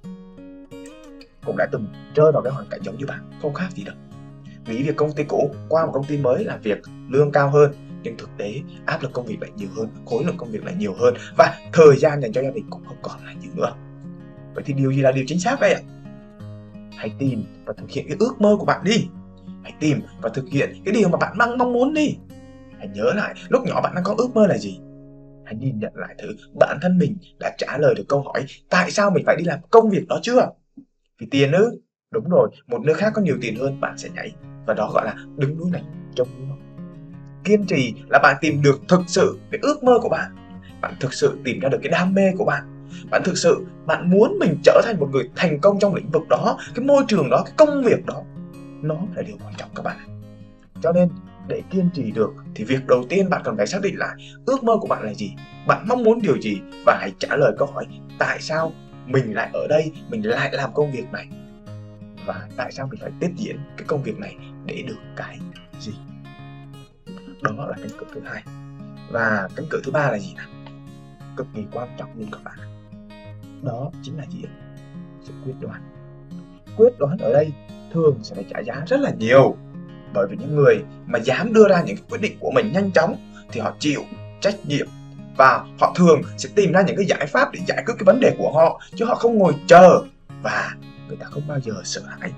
Cũng 1.47 1.57
đã 1.57 1.67
từng 1.73 1.87
rơi 2.15 2.33
vào 2.33 2.43
cái 2.43 2.53
hoàn 2.53 2.67
cảnh 2.71 2.81
giống 2.83 2.99
như 2.99 3.07
bạn 3.07 3.31
không 3.43 3.55
khác 3.55 3.69
gì 3.75 3.85
đâu. 3.85 3.95
Nghỉ 4.67 4.83
việc 4.83 4.97
công 4.97 5.13
ty 5.13 5.25
cũ 5.25 5.51
qua 5.69 5.87
một 5.87 5.93
công 5.95 6.05
ty 6.05 6.17
mới 6.17 6.45
làm 6.45 6.61
việc 6.61 6.79
lương 7.09 7.33
cao 7.33 7.51
hơn 7.51 7.73
nhưng 8.09 8.19
thực 8.19 8.31
tế, 8.37 8.55
áp 8.87 9.03
lực 9.03 9.13
công 9.13 9.27
việc 9.27 9.41
lại 9.41 9.51
nhiều 9.57 9.69
hơn, 9.77 9.89
khối 10.07 10.25
lượng 10.25 10.37
công 10.37 10.51
việc 10.51 10.65
lại 10.65 10.75
nhiều 10.79 10.95
hơn 10.99 11.15
và 11.39 11.59
thời 11.73 11.97
gian 11.97 12.21
dành 12.23 12.33
cho 12.33 12.43
gia 12.43 12.51
đình 12.51 12.67
cũng 12.71 12.85
không 12.85 12.97
còn 13.03 13.25
là 13.25 13.33
nhiều 13.33 13.51
nữa. 13.55 13.73
Vậy 14.55 14.65
thì 14.67 14.75
điều 14.75 14.93
gì 14.93 15.01
là 15.01 15.13
điều 15.13 15.25
chính 15.27 15.41
xác 15.41 15.61
đây 15.61 15.73
ạ? 15.73 15.81
Hãy 16.97 17.13
tìm 17.19 17.45
và 17.65 17.75
thực 17.77 17.91
hiện 17.91 18.05
cái 18.09 18.17
ước 18.21 18.41
mơ 18.41 18.57
của 18.59 18.65
bạn 18.65 18.85
đi. 18.85 19.09
Hãy 19.63 19.73
tìm 19.81 20.01
và 20.23 20.29
thực 20.29 20.49
hiện 20.49 20.83
cái 20.85 20.95
điều 20.95 21.09
mà 21.09 21.19
bạn 21.19 21.39
mong 21.39 21.59
mong 21.59 21.73
muốn 21.73 21.95
đi. 21.95 22.17
Hãy 22.79 22.89
nhớ 22.89 23.13
lại, 23.17 23.35
lúc 23.49 23.63
nhỏ 23.67 23.81
bạn 23.81 23.95
đang 23.95 24.05
có 24.05 24.15
ước 24.19 24.29
mơ 24.35 24.47
là 24.47 24.59
gì? 24.59 24.81
Hãy 25.45 25.55
nhìn 25.55 25.79
nhận 25.79 25.93
lại 25.95 26.15
thử, 26.19 26.29
bản 26.61 26.79
thân 26.83 26.99
mình 26.99 27.17
đã 27.41 27.55
trả 27.59 27.79
lời 27.79 27.95
được 27.95 28.05
câu 28.09 28.23
hỏi, 28.23 28.45
tại 28.71 28.91
sao 28.91 29.11
mình 29.11 29.25
phải 29.27 29.37
đi 29.37 29.45
làm 29.45 29.59
công 29.71 29.91
việc 29.91 30.09
đó 30.09 30.21
chưa? 30.23 30.51
Vì 31.21 31.27
tiền 31.31 31.53
ư? 31.53 31.81
Đúng 32.11 32.29
rồi, 32.29 32.51
một 32.67 32.79
nơi 32.85 32.95
khác 32.95 33.13
có 33.15 33.23
nhiều 33.23 33.37
tiền 33.41 33.57
hơn, 33.57 33.81
bạn 33.81 33.99
sẽ 33.99 34.09
nhảy. 34.15 34.35
Và 34.67 34.75
đó 34.75 34.91
gọi 34.95 35.05
là 35.05 35.15
đứng 35.37 35.59
núi 35.59 35.71
này, 35.71 35.83
trông 36.15 36.29
núi 36.39 36.47
nọ 36.49 36.55
kiên 37.49 37.67
trì 37.67 37.95
là 38.09 38.19
bạn 38.23 38.37
tìm 38.41 38.63
được 38.63 38.81
thực 38.89 39.01
sự 39.07 39.39
cái 39.51 39.59
ước 39.63 39.85
mơ 39.85 39.99
của 40.03 40.09
bạn. 40.09 40.37
Bạn 40.81 40.95
thực 41.01 41.15
sự 41.15 41.39
tìm 41.45 41.61
ra 41.61 41.69
được 41.69 41.79
cái 41.83 41.91
đam 41.91 42.15
mê 42.15 42.33
của 42.39 42.45
bạn. 42.45 42.63
Bạn 43.11 43.23
thực 43.25 43.39
sự, 43.39 43.67
bạn 43.87 44.11
muốn 44.11 44.39
mình 44.39 44.55
trở 44.65 44.81
thành 44.85 45.01
một 45.01 45.09
người 45.13 45.31
thành 45.37 45.61
công 45.61 45.79
trong 45.79 45.95
lĩnh 45.95 46.11
vực 46.11 46.29
đó, 46.29 46.59
cái 46.75 46.85
môi 46.85 47.05
trường 47.09 47.31
đó, 47.31 47.43
cái 47.45 47.55
công 47.57 47.83
việc 47.83 48.07
đó. 48.07 48.23
Nó 48.83 48.97
là 49.15 49.23
điều 49.23 49.37
quan 49.45 49.55
trọng 49.57 49.71
các 49.75 49.83
bạn 49.83 49.97
cho 50.83 50.93
nên, 50.93 51.09
để 51.49 51.63
kiên 51.71 51.91
trì 51.95 52.11
được 52.11 52.31
thì 52.55 52.65
việc 52.65 52.87
đầu 52.87 53.05
tiên 53.09 53.31
bạn 53.31 53.41
cần 53.45 53.57
phải 53.57 53.67
xác 53.67 53.83
định 53.83 53.99
lại 53.99 54.15
ước 54.47 54.65
mơ 54.65 54.77
của 54.81 54.87
bạn 54.87 55.03
là 55.03 55.15
gì, 55.15 55.35
bạn 55.67 55.85
mong 55.89 56.05
muốn 56.05 56.23
điều 56.23 56.41
gì 56.41 56.61
và 56.87 56.99
hãy 57.01 57.13
trả 57.19 57.37
lời 57.37 57.53
câu 57.59 57.69
hỏi 57.75 57.87
tại 58.19 58.41
sao 58.41 58.73
mình 59.07 59.35
lại 59.35 59.51
ở 59.53 59.67
đây, 59.69 59.93
mình 60.11 60.23
lại 60.23 60.51
làm 60.53 60.75
công 60.75 60.93
việc 60.93 61.13
này. 61.13 61.29
Và 62.27 62.49
tại 62.57 62.73
sao 62.73 62.89
mình 62.91 63.01
phải 63.01 63.11
tiếp 63.21 63.31
diễn 63.37 63.57
cái 63.77 63.87
công 63.87 64.03
việc 64.03 64.19
này 64.19 64.37
để 64.67 64.83
được 64.87 64.99
cái 65.17 65.39
gì? 65.81 65.93
Đó 67.43 67.67
là 67.67 67.77
cánh 67.77 67.99
cửa 67.99 68.07
thứ 68.15 68.21
hai. 68.25 68.43
Và 69.11 69.49
cánh 69.57 69.67
cửa 69.71 69.81
thứ 69.85 69.93
ba 69.93 70.11
là 70.11 70.19
gì 70.19 70.35
nào? 70.35 70.49
Cực 71.37 71.47
kỳ 71.55 71.63
quan 71.73 71.89
trọng 71.99 72.11
luôn 72.19 72.29
các 72.33 72.45
bạn 72.45 72.59
đó 73.63 73.91
chính 74.03 74.17
là 74.17 74.25
gì 74.31 74.45
sự 75.25 75.33
quyết 75.45 75.55
đoán. 75.61 75.83
Quyết 76.77 76.99
đoán 76.99 77.19
ở 77.19 77.33
đây 77.33 77.53
thường 77.93 78.19
sẽ 78.23 78.35
phải 78.35 78.45
trả 78.51 78.61
giá 78.61 78.85
rất 78.87 79.01
là 79.01 79.11
nhiều. 79.19 79.57
Bởi 80.15 80.27
vì 80.31 80.37
những 80.37 80.57
người 80.57 80.85
mà 81.07 81.19
dám 81.19 81.53
đưa 81.53 81.69
ra 81.69 81.83
những 81.83 81.97
quyết 82.11 82.21
định 82.21 82.39
của 82.41 82.51
mình 82.51 82.73
nhanh 82.73 82.91
chóng 82.93 83.17
thì 83.53 83.61
họ 83.61 83.75
chịu 83.79 84.01
trách 84.41 84.67
nhiệm 84.67 84.87
và 85.37 85.65
họ 85.81 85.93
thường 85.97 86.21
sẽ 86.39 86.49
tìm 86.55 86.73
ra 86.73 86.83
những 86.83 86.97
cái 86.97 87.07
giải 87.07 87.27
pháp 87.27 87.53
để 87.53 87.61
giải 87.67 87.83
quyết 87.87 87.95
cái 87.99 88.05
vấn 88.05 88.21
đề 88.21 88.35
của 88.39 88.53
họ 88.53 88.81
chứ 88.95 89.05
họ 89.05 89.15
không 89.15 89.39
ngồi 89.39 89.55
chờ 89.67 90.03
và 90.43 90.75
người 91.09 91.17
ta 91.17 91.27
không 91.27 91.43
bao 91.49 91.61
giờ 91.61 91.73
sợ 91.85 92.01
hãi. 92.07 92.33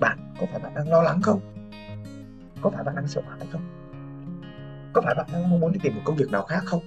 Bạn 0.00 0.18
có 0.40 0.46
phải 0.50 0.60
bạn 0.60 0.72
đang 0.74 0.88
lo 0.88 1.02
lắng 1.02 1.22
không? 1.22 1.40
Có 2.60 2.70
phải 2.70 2.84
bạn 2.84 2.96
đang 2.96 3.08
sợ 3.08 3.20
hãi 3.28 3.48
không? 3.52 3.79
Có 4.92 5.00
phải 5.00 5.14
bạn 5.14 5.26
đang 5.32 5.50
mong 5.50 5.60
muốn 5.60 5.72
đi 5.72 5.80
tìm 5.82 5.94
một 5.94 6.02
công 6.04 6.16
việc 6.16 6.30
nào 6.30 6.42
khác 6.42 6.62
không? 6.64 6.82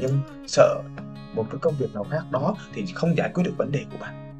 Nhưng 0.00 0.20
sợ 0.46 0.82
một 1.34 1.46
cái 1.50 1.58
công 1.60 1.74
việc 1.78 1.94
nào 1.94 2.04
khác 2.04 2.22
đó 2.30 2.56
thì 2.74 2.86
không 2.94 3.16
giải 3.16 3.30
quyết 3.34 3.44
được 3.44 3.52
vấn 3.56 3.72
đề 3.72 3.84
của 3.92 3.98
bạn. 4.00 4.36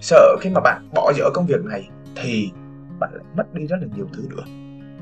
Sợ 0.00 0.36
khi 0.40 0.50
mà 0.50 0.60
bạn 0.60 0.88
bỏ 0.94 1.12
dở 1.16 1.24
công 1.34 1.46
việc 1.46 1.64
này 1.64 1.88
thì 2.16 2.50
bạn 3.00 3.10
lại 3.14 3.24
mất 3.36 3.54
đi 3.54 3.66
rất 3.66 3.76
là 3.80 3.86
nhiều 3.96 4.08
thứ 4.12 4.22
nữa. 4.30 4.42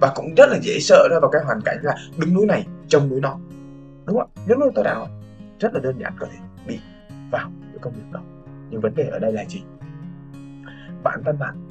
Và 0.00 0.12
cũng 0.14 0.34
rất 0.36 0.48
là 0.50 0.58
dễ 0.62 0.78
sợ 0.80 1.08
rơi 1.10 1.20
vào 1.20 1.30
cái 1.30 1.42
hoàn 1.44 1.60
cảnh 1.60 1.78
là 1.82 1.96
đứng 2.16 2.34
núi 2.34 2.46
này, 2.46 2.66
trông 2.88 3.08
núi 3.08 3.20
nọ. 3.20 3.38
Đúng 4.04 4.18
không 4.18 4.30
nếu 4.46 4.58
như 4.58 4.70
tôi 4.74 4.84
đã 4.84 4.94
nói 4.94 5.08
rất 5.60 5.74
là 5.74 5.80
đơn 5.80 5.98
giản 5.98 6.12
có 6.18 6.26
thể 6.32 6.38
bị 6.66 6.78
vào 7.30 7.50
cái 7.72 7.78
công 7.80 7.92
việc 7.92 8.12
đó. 8.12 8.20
Nhưng 8.70 8.80
vấn 8.80 8.94
đề 8.94 9.08
ở 9.08 9.18
đây 9.18 9.32
là 9.32 9.44
gì? 9.44 9.62
Bản 11.02 11.22
thân 11.24 11.38
bạn 11.38 11.68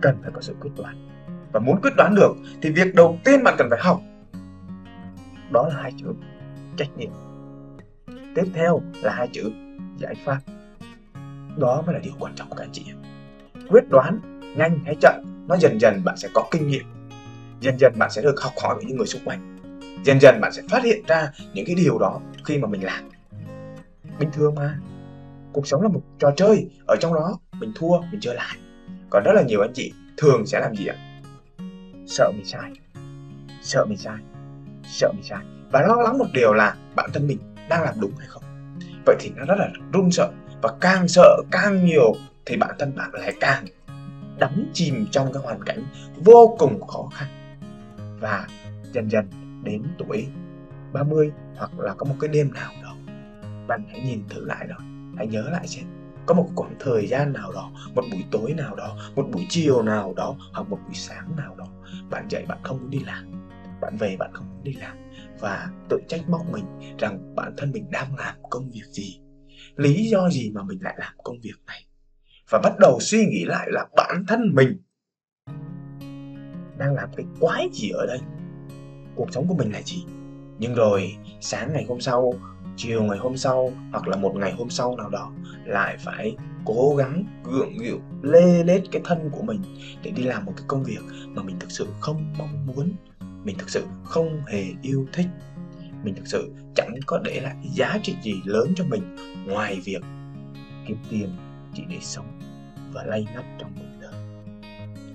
cần 0.00 0.16
phải 0.22 0.30
có 0.34 0.40
sự 0.40 0.54
quyết 0.60 0.70
đoán. 0.76 1.08
Và 1.52 1.60
muốn 1.60 1.80
quyết 1.82 1.90
đoán 1.96 2.14
được 2.14 2.32
thì 2.62 2.70
việc 2.70 2.94
đầu 2.94 3.18
tiên 3.24 3.44
bạn 3.44 3.54
cần 3.58 3.66
phải 3.70 3.78
học 3.82 4.00
đó 5.50 5.68
là 5.68 5.82
hai 5.82 5.92
chữ 5.96 6.06
trách 6.76 6.88
nhiệm. 6.96 7.10
Tiếp 8.34 8.44
theo 8.54 8.80
là 9.02 9.12
hai 9.12 9.28
chữ 9.32 9.50
giải 9.98 10.14
pháp. 10.24 10.38
Đó 11.56 11.82
mới 11.86 11.94
là 11.94 12.00
điều 12.02 12.12
quan 12.18 12.34
trọng 12.36 12.48
của 12.48 12.56
các 12.56 12.64
anh 12.64 12.72
chị 12.72 12.84
quyết 13.68 13.88
đoán 13.90 14.20
nhanh 14.56 14.78
hay 14.84 14.96
chậm, 15.00 15.44
nó 15.48 15.56
dần 15.56 15.80
dần 15.80 16.04
bạn 16.04 16.16
sẽ 16.16 16.28
có 16.34 16.48
kinh 16.50 16.68
nghiệm. 16.68 16.84
Dần 17.60 17.78
dần 17.78 17.92
bạn 17.98 18.10
sẽ 18.10 18.22
được 18.22 18.40
học 18.40 18.52
hỏi 18.62 18.74
với 18.74 18.84
những 18.84 18.96
người 18.96 19.06
xung 19.06 19.22
quanh. 19.24 19.56
Dần 20.04 20.20
dần 20.20 20.40
bạn 20.40 20.52
sẽ 20.52 20.62
phát 20.70 20.84
hiện 20.84 21.04
ra 21.06 21.32
những 21.54 21.66
cái 21.66 21.74
điều 21.74 21.98
đó 21.98 22.20
khi 22.44 22.58
mà 22.58 22.68
mình 22.68 22.84
làm. 22.84 23.10
Bình 24.18 24.28
thường 24.32 24.54
mà. 24.54 24.78
Cuộc 25.52 25.66
sống 25.66 25.82
là 25.82 25.88
một 25.88 26.00
trò 26.18 26.30
chơi, 26.36 26.70
ở 26.88 26.96
trong 27.00 27.14
đó 27.14 27.38
mình 27.60 27.72
thua, 27.74 28.00
mình 28.00 28.20
chơi 28.20 28.34
lại. 28.34 28.56
Còn 29.10 29.22
rất 29.24 29.32
là 29.34 29.42
nhiều 29.42 29.60
anh 29.60 29.72
chị 29.74 29.92
thường 30.16 30.46
sẽ 30.46 30.60
làm 30.60 30.74
gì 30.74 30.86
ạ? 30.86 30.96
Sợ 32.06 32.30
mình 32.34 32.44
sai. 32.44 32.70
Sợ 33.62 33.84
mình 33.84 33.98
sai 33.98 34.16
sợ 34.90 35.12
mình 35.12 35.22
sai. 35.22 35.44
Và 35.70 35.80
lo 35.80 35.94
lắng 35.94 36.18
một 36.18 36.26
điều 36.34 36.52
là 36.52 36.74
bản 36.96 37.10
thân 37.12 37.26
mình 37.26 37.38
đang 37.68 37.82
làm 37.82 37.94
đúng 38.00 38.12
hay 38.18 38.26
không. 38.28 38.42
Vậy 39.06 39.16
thì 39.20 39.32
nó 39.36 39.44
rất 39.44 39.54
là 39.58 39.68
run 39.92 40.10
sợ 40.10 40.30
và 40.62 40.72
càng 40.80 41.08
sợ 41.08 41.36
càng 41.50 41.84
nhiều 41.84 42.12
thì 42.46 42.56
bản 42.56 42.74
thân 42.78 42.96
bạn 42.96 43.10
lại 43.12 43.34
càng 43.40 43.64
đắm 44.38 44.70
chìm 44.72 45.06
trong 45.10 45.32
cái 45.32 45.42
hoàn 45.42 45.64
cảnh 45.64 45.84
vô 46.24 46.56
cùng 46.58 46.86
khó 46.86 47.08
khăn. 47.14 47.28
Và 48.20 48.46
dần 48.92 49.10
dần 49.10 49.28
đến 49.64 49.82
tuổi 49.98 50.28
30 50.92 51.32
hoặc 51.56 51.70
là 51.78 51.94
có 51.94 52.06
một 52.06 52.14
cái 52.20 52.28
đêm 52.28 52.52
nào 52.54 52.72
đó, 52.82 52.94
bạn 53.66 53.84
hãy 53.90 54.00
nhìn 54.00 54.22
thử 54.28 54.44
lại 54.44 54.66
rồi 54.68 54.78
hãy 55.16 55.26
nhớ 55.26 55.42
lại 55.52 55.68
xem, 55.68 55.84
có 56.26 56.34
một 56.34 56.48
khoảng 56.54 56.74
thời 56.80 57.06
gian 57.06 57.32
nào 57.32 57.52
đó, 57.52 57.70
một 57.94 58.04
buổi 58.12 58.24
tối 58.30 58.54
nào 58.56 58.74
đó, 58.74 58.96
một 59.16 59.26
buổi 59.32 59.46
chiều 59.48 59.82
nào 59.82 60.14
đó 60.16 60.34
hoặc 60.52 60.70
một 60.70 60.78
buổi 60.86 60.94
sáng 60.94 61.36
nào 61.36 61.54
đó, 61.58 61.66
bạn 62.10 62.26
dậy 62.28 62.44
bạn 62.48 62.58
không 62.62 62.78
muốn 62.80 62.90
đi 62.90 62.98
làm 63.06 63.49
bạn 63.80 63.96
về 63.96 64.16
bạn 64.18 64.30
không 64.34 64.46
muốn 64.54 64.64
đi 64.64 64.72
làm 64.72 64.96
và 65.40 65.68
tự 65.88 65.98
trách 66.08 66.28
móc 66.28 66.52
mình 66.52 66.64
rằng 66.98 67.34
bản 67.36 67.54
thân 67.56 67.72
mình 67.72 67.90
đang 67.90 68.16
làm 68.16 68.34
công 68.50 68.70
việc 68.70 68.84
gì, 68.92 69.20
lý 69.76 70.08
do 70.08 70.30
gì 70.30 70.50
mà 70.54 70.62
mình 70.62 70.78
lại 70.82 70.94
làm 70.98 71.12
công 71.24 71.36
việc 71.42 71.56
này. 71.66 71.86
Và 72.50 72.60
bắt 72.62 72.72
đầu 72.78 72.98
suy 73.00 73.24
nghĩ 73.26 73.44
lại 73.44 73.68
là 73.70 73.86
bản 73.96 74.24
thân 74.28 74.54
mình 74.54 74.78
đang 76.78 76.94
làm 76.94 77.08
cái 77.16 77.26
quái 77.40 77.68
gì 77.72 77.90
ở 77.90 78.06
đây. 78.06 78.18
Cuộc 79.16 79.32
sống 79.32 79.48
của 79.48 79.54
mình 79.54 79.72
là 79.72 79.82
gì? 79.82 80.04
Nhưng 80.58 80.74
rồi, 80.74 81.16
sáng 81.40 81.72
ngày 81.72 81.84
hôm 81.88 82.00
sau, 82.00 82.32
chiều 82.76 83.02
ngày 83.02 83.18
hôm 83.18 83.36
sau 83.36 83.72
hoặc 83.92 84.08
là 84.08 84.16
một 84.16 84.32
ngày 84.36 84.52
hôm 84.52 84.70
sau 84.70 84.96
nào 84.96 85.10
đó 85.10 85.32
lại 85.64 85.96
phải 86.00 86.36
cố 86.64 86.94
gắng 86.98 87.24
gượng 87.44 87.78
gịu 87.78 88.00
lê 88.22 88.64
lết 88.64 88.82
cái 88.92 89.02
thân 89.04 89.30
của 89.32 89.42
mình 89.42 89.62
để 90.02 90.10
đi 90.10 90.22
làm 90.22 90.44
một 90.44 90.52
cái 90.56 90.64
công 90.68 90.84
việc 90.84 91.00
mà 91.26 91.42
mình 91.42 91.58
thực 91.60 91.70
sự 91.70 91.86
không 92.00 92.34
mong 92.38 92.66
muốn 92.66 92.92
mình 93.44 93.58
thực 93.58 93.70
sự 93.70 93.86
không 94.04 94.42
hề 94.46 94.64
yêu 94.82 95.06
thích. 95.12 95.26
Mình 96.04 96.14
thực 96.14 96.26
sự 96.26 96.52
chẳng 96.76 96.94
có 97.06 97.18
để 97.24 97.40
lại 97.40 97.56
giá 97.74 97.98
trị 98.02 98.16
gì 98.22 98.34
lớn 98.44 98.72
cho 98.76 98.84
mình 98.84 99.16
ngoài 99.46 99.80
việc 99.84 100.02
kiếm 100.86 100.98
tiền 101.10 101.36
chỉ 101.74 101.82
để 101.88 101.98
sống 102.00 102.40
và 102.92 103.04
lay 103.04 103.26
nắp 103.34 103.44
trong 103.58 103.72
cuộc 103.76 104.00
đời. 104.00 104.12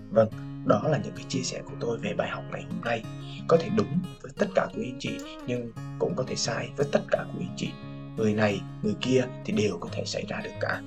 Vâng 0.09 0.29
đó 0.65 0.81
là 0.85 0.99
những 1.03 1.13
cái 1.15 1.25
chia 1.29 1.41
sẻ 1.41 1.61
của 1.65 1.75
tôi 1.79 1.97
về 1.97 2.13
bài 2.13 2.29
học 2.29 2.43
ngày 2.51 2.63
hôm 2.69 2.81
nay. 2.81 3.03
Có 3.47 3.57
thể 3.57 3.69
đúng 3.77 3.99
với 4.21 4.31
tất 4.37 4.47
cả 4.55 4.67
quý 4.75 4.83
anh 4.85 4.99
chị, 4.99 5.17
nhưng 5.47 5.71
cũng 5.99 6.15
có 6.15 6.23
thể 6.27 6.35
sai 6.35 6.69
với 6.77 6.87
tất 6.91 7.01
cả 7.11 7.25
quý 7.33 7.45
anh 7.49 7.55
chị. 7.57 7.69
Người 8.17 8.33
này, 8.33 8.61
người 8.83 8.95
kia 9.01 9.25
thì 9.45 9.53
đều 9.53 9.77
có 9.79 9.89
thể 9.91 10.03
xảy 10.05 10.25
ra 10.27 10.41
được 10.43 10.51
cả. 10.61 10.81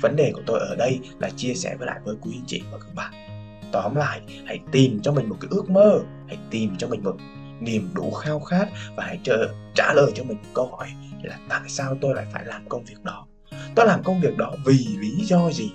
Vấn 0.00 0.16
đề 0.16 0.30
của 0.34 0.42
tôi 0.46 0.60
ở 0.60 0.76
đây 0.78 1.00
là 1.18 1.30
chia 1.36 1.54
sẻ 1.54 1.76
với 1.78 1.86
lại 1.86 2.00
với 2.04 2.16
quý 2.20 2.32
anh 2.34 2.46
chị 2.46 2.62
và 2.72 2.78
các 2.78 2.94
bạn 2.94 3.27
tóm 3.72 3.94
lại, 3.94 4.20
hãy 4.46 4.60
tìm 4.72 5.00
cho 5.02 5.12
mình 5.12 5.28
một 5.28 5.36
cái 5.40 5.48
ước 5.50 5.70
mơ, 5.70 6.00
hãy 6.28 6.38
tìm 6.50 6.76
cho 6.78 6.88
mình 6.88 7.04
một 7.04 7.16
niềm 7.60 7.90
đủ 7.94 8.10
khao 8.10 8.40
khát 8.40 8.68
và 8.96 9.04
hãy 9.04 9.20
chờ, 9.22 9.48
trả 9.74 9.92
lời 9.92 10.12
cho 10.14 10.24
mình 10.24 10.38
câu 10.54 10.66
hỏi 10.66 10.88
là 11.22 11.38
tại 11.48 11.62
sao 11.68 11.96
tôi 12.00 12.14
lại 12.14 12.26
phải 12.32 12.44
làm 12.44 12.68
công 12.68 12.84
việc 12.84 13.04
đó? 13.04 13.26
Tôi 13.74 13.86
làm 13.86 14.02
công 14.02 14.20
việc 14.20 14.36
đó 14.36 14.54
vì 14.64 14.86
lý 14.98 15.24
do 15.24 15.50
gì? 15.50 15.70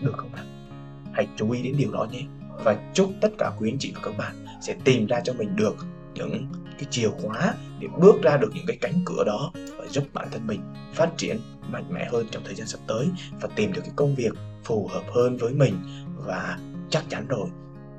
Được 0.00 0.12
không 0.16 0.32
nào 0.32 0.44
hãy 1.12 1.26
chú 1.36 1.50
ý 1.50 1.62
đến 1.62 1.74
điều 1.76 1.92
đó 1.92 2.06
nhé. 2.12 2.22
Và 2.64 2.76
chúc 2.94 3.12
tất 3.20 3.28
cả 3.38 3.50
quý 3.58 3.70
anh 3.70 3.78
chị 3.78 3.92
và 3.94 4.00
các 4.04 4.16
bạn 4.18 4.46
sẽ 4.62 4.74
tìm 4.84 5.06
ra 5.06 5.20
cho 5.20 5.32
mình 5.32 5.56
được 5.56 5.76
những 6.14 6.46
cái 6.78 6.88
chìa 6.90 7.08
khóa 7.08 7.54
để 7.78 7.88
bước 7.98 8.22
ra 8.22 8.36
được 8.36 8.50
những 8.54 8.66
cái 8.66 8.78
cánh 8.80 9.02
cửa 9.04 9.24
đó 9.26 9.52
và 9.54 9.84
giúp 9.88 10.04
bản 10.12 10.28
thân 10.32 10.46
mình 10.46 10.60
phát 10.94 11.10
triển 11.16 11.40
mạnh 11.68 11.84
mẽ 11.90 12.08
hơn 12.12 12.26
trong 12.30 12.42
thời 12.44 12.54
gian 12.54 12.66
sắp 12.66 12.80
tới 12.86 13.06
và 13.40 13.48
tìm 13.56 13.72
được 13.72 13.80
cái 13.84 13.92
công 13.96 14.14
việc 14.14 14.32
phù 14.64 14.88
hợp 14.92 15.02
hơn 15.14 15.36
với 15.36 15.52
mình 15.52 15.74
và 16.16 16.58
chắc 16.90 17.04
chắn 17.08 17.26
rồi. 17.28 17.48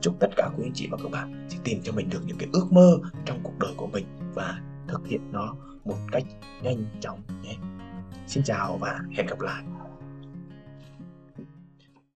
Chúc 0.02 0.16
tất 0.20 0.28
cả 0.36 0.50
quý 0.58 0.66
anh 0.66 0.74
chị 0.74 0.88
và 0.92 0.98
các 1.04 1.12
bạn 1.12 1.48
sẽ 1.50 1.58
tìm 1.64 1.80
cho 1.84 1.92
mình 1.92 2.10
được 2.10 2.22
những 2.26 2.38
cái 2.38 2.50
ước 2.54 2.68
mơ 2.72 3.00
trong 3.26 3.40
cuộc 3.44 3.60
đời 3.60 3.74
của 3.78 3.88
mình 3.88 4.06
và 4.34 4.60
thực 4.88 5.08
hiện 5.08 5.32
nó 5.32 5.56
một 5.86 5.98
cách 6.12 6.24
nhanh 6.62 6.86
chóng 7.00 7.22
nhé. 7.44 7.56
Xin 8.28 8.44
chào 8.44 8.78
và 8.78 9.00
hẹn 9.18 9.28
gặp 9.28 9.40
lại. 9.40 9.64